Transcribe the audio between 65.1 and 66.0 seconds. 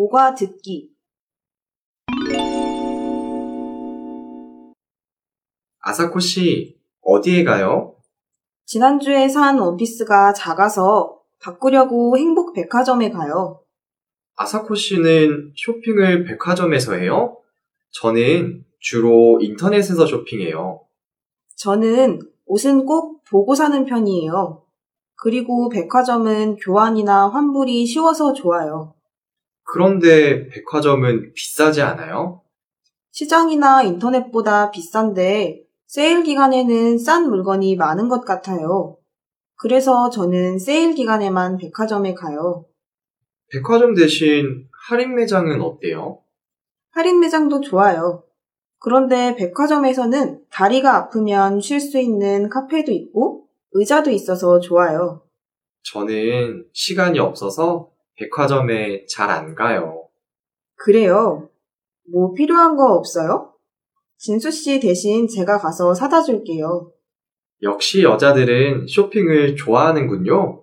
제가 가서